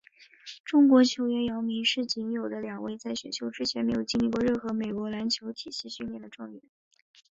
[0.65, 6.59] 中国球员姚明是仅有的两位在选秀之前没有经历过任何美国篮球体系训练的状元。